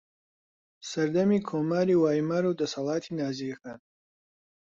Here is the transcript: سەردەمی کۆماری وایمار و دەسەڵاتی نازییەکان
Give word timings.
سەردەمی 0.91 1.45
کۆماری 1.49 1.99
وایمار 2.01 2.43
و 2.45 2.57
دەسەڵاتی 2.61 3.15
نازییەکان 3.19 3.79